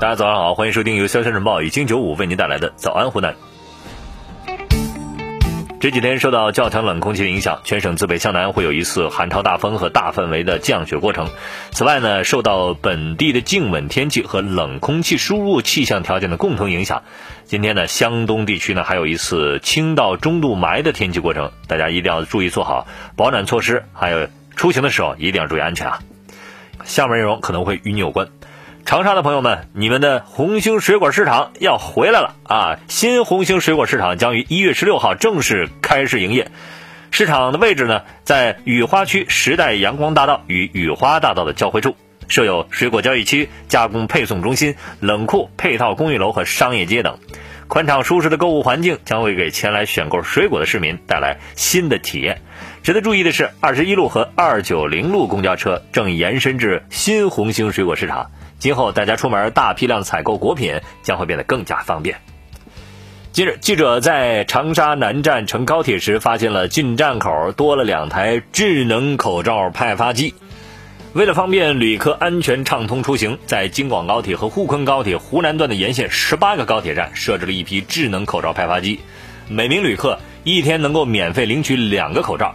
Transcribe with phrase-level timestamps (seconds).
[0.00, 3.34] 大家早上好，欢迎收听由潇湘晨报与经九五为您带来的早安湖南。
[5.78, 11.28] 这几天受到较强冷空气的影响，全省自北向南会有一次寒潮大风和大范围的降雪过程。
[11.72, 17.02] 此外呢，受到本地的静稳天气和冷空气输入气象条件的共同影响，
[17.44, 22.86] 今天呢，湘东地区呢还有一次轻到中度霾的天气过程，大家一定要注意做好
[23.16, 25.98] 保暖措施，还有出行的时候一定要注意安全啊。
[26.84, 28.28] 下面内容可能会与你有关。
[28.84, 32.78] 长沙的朋友们，你们的红星水果市场要回来了啊！
[32.88, 36.50] 新红星水果市场将于一月十六号正式开市营业。
[37.12, 41.94] 市场的位置呢，在雨花区时代阳光大道与雨花大道的交汇处，
[42.26, 47.18] 设有水果交易区、加工配送中心、冷库、配套公寓楼和商业街等。
[47.68, 52.42] 宽敞舒适的购物环境将会给前来选购水果的市民带来新的体验。
[52.82, 58.32] 值得注意的是，二十一路和二九零路公交车正延伸至新红星水果市场。
[58.60, 62.20] 今后大家出门大批量采购果品将会变得更加方便。
[63.32, 70.34] 近日，记者在长沙南站乘高铁时，发现了进站口多了两台智能口罩派发机。
[71.14, 79.00] 为了方便旅客安全畅通出行，在京广高铁和沪昆高铁湖南段的沿线十八个高铁站设置了一批智能口罩派发机，
[79.48, 82.54] 每名旅客一天能够免费领取两个口罩。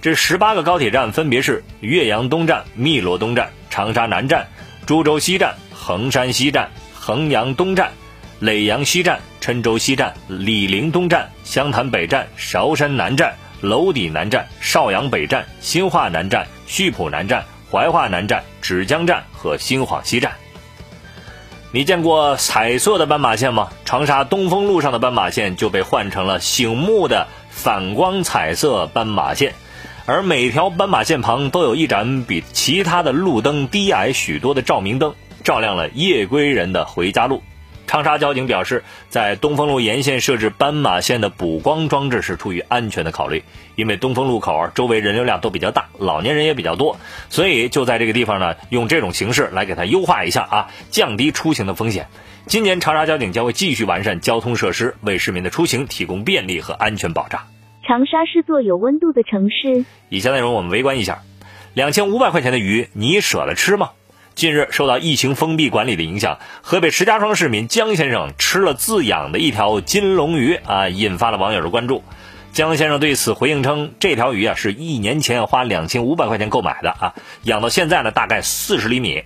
[0.00, 4.46] 这十八个高铁站分别是岳阳东站、汨罗东站、长沙南站。
[4.86, 7.92] 株洲西站、衡山西站、衡阳东站、
[8.40, 20.32] 耒阳西站、郴州西站、醴陵东站、湘潭北站、韶山南站、娄底南站、邵阳北站、新化南站、溆浦南站、怀化南站、芷江站和新晃西站。
[21.72, 23.68] 你见过彩色的斑马线吗？
[23.84, 29.54] 长沙东风路上的斑马线就被换成了醒目的反光彩色斑马线。
[30.10, 37.44] 而每条斑马线旁都有一盏比其他的路灯低矮许多的照明灯，照亮了夜归人的回家路。
[37.86, 43.44] 长沙交警表示，在东风路沿线设置斑马线的补光装置是出于安全的考虑，
[43.76, 46.98] 因为东风路口周围人流量都比较大，老年人也比较多，
[47.28, 52.08] 所以就在这个地方呢，用这种形式来给它优化一下啊，降低出行的风险。
[52.46, 57.42] 今年长沙交警将会继续完善交通设施，为市民的出行提供便利和安全保障。
[57.90, 59.84] 长沙是座有温度的城市。
[60.10, 61.22] 以下内容我们围观一下：
[61.74, 63.90] 两千五百块钱的鱼，你舍得吃吗？
[64.36, 72.04] 近日受到疫情封闭管理的影响，河北石家庄市民江先生吃了自养的一条金龙鱼啊，引发了网友的关注。
[72.52, 77.12] 江先生对此回应称，这条鱼啊是一年前花两千五百块钱购买的啊，
[77.42, 79.24] 养到现在呢大概四十厘米。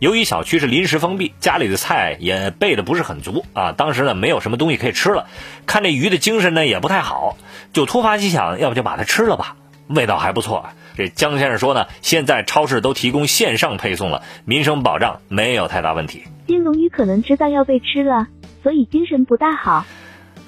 [0.00, 3.72] 由于小区是临时封闭，家里的菜也备的不是很足啊。
[3.72, 5.26] 当时呢，没有什么东西可以吃了，
[5.66, 7.36] 看这鱼的精神呢也不太好，
[7.74, 9.56] 就突发奇想，要不就把它吃了吧，
[9.88, 10.70] 味道还不错。
[10.96, 16.22] 这江先生说呢，现在超市都提供线上配送了，民生保障没有太大问题。
[16.46, 18.26] 金龙鱼可能知道要被吃了，
[18.62, 19.84] 所以精神不大好。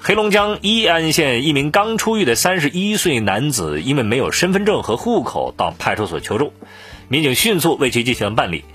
[0.01, 6.53] 黑龙江伊安县一名刚出狱的三十一岁男子，因为没有身份证和户口，到派出所求助，
[7.07, 8.65] 民警迅速为其进行了办理。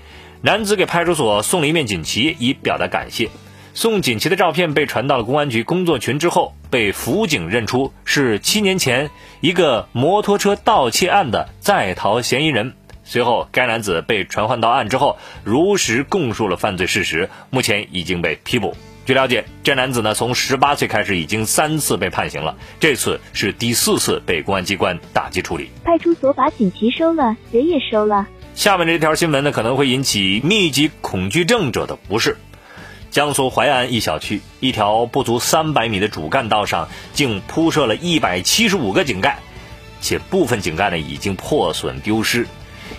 [0.41, 3.29] 男子给派出所送了一面锦旗，以表达感谢。
[3.73, 9.09] 送锦旗的照片被传到了公安局工作群之后，被辅警认出是七年前
[9.41, 12.73] 一个摩托车盗窃案的在逃嫌疑人。
[13.03, 18.77] 随后，该男子被传唤到案之后，如实供述了犯罪事实，目前已经被批捕。
[19.05, 25.69] 据了解，这男子呢，从十八岁开始已经三次被判刑了，这次是第四次被公安机关打击处理。
[25.83, 28.27] 派出所把锦旗收了，人也收了。
[28.59, 32.35] 下面这条新闻呢，可能会引起密集恐惧症者的不适。
[33.09, 39.39] 江苏淮安一小区，一条不足三百米的主干道上，竟铺设了一百七十五个井盖，
[40.01, 42.47] 且部分井盖呢已经破损丢失。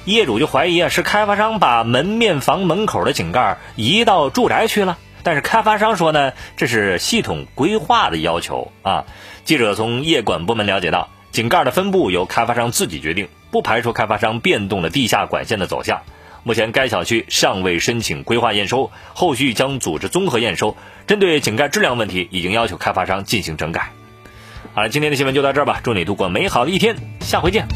[0.07, 4.97] 业主就怀疑啊，是开发商把门面房门口的井盖移到住宅区了。
[5.23, 9.05] 但是开发商说呢，这是系统规划的要求啊。
[9.45, 11.11] 记者从业管部门了解到。
[11.33, 16.03] 井盖的分布由开发商自己决定，不排除开发商变动了地下管线的走向。
[16.43, 20.77] 目前该小区尚未申请规划验收，后续将组织综合验收。
[21.07, 23.93] 针对井盖质量问题，已经要求开发商进行整改。
[24.73, 27.67] 好了，今天的新闻就到这儿吧，祝你度过美好的一天，下回见。